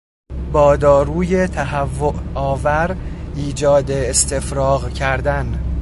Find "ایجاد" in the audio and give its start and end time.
3.35-3.91